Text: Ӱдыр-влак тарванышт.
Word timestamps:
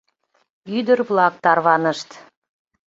Ӱдыр-влак 0.77 1.33
тарванышт. 1.43 2.09